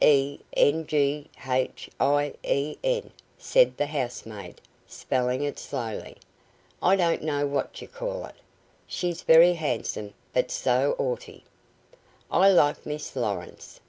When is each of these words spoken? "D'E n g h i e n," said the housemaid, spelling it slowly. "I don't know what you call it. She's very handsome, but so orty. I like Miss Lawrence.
"D'E 0.00 0.38
n 0.56 0.86
g 0.86 1.28
h 1.44 1.90
i 1.98 2.32
e 2.44 2.76
n," 2.84 3.10
said 3.36 3.76
the 3.76 3.86
housemaid, 3.86 4.60
spelling 4.86 5.42
it 5.42 5.58
slowly. 5.58 6.16
"I 6.80 6.94
don't 6.94 7.24
know 7.24 7.44
what 7.44 7.82
you 7.82 7.88
call 7.88 8.26
it. 8.26 8.36
She's 8.86 9.22
very 9.22 9.54
handsome, 9.54 10.14
but 10.32 10.52
so 10.52 10.92
orty. 10.96 11.42
I 12.30 12.50
like 12.50 12.86
Miss 12.86 13.16
Lawrence. 13.16 13.80